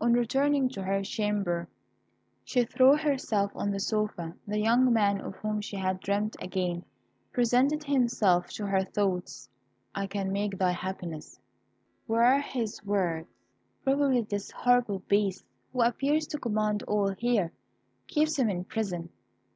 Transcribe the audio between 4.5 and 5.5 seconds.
young man of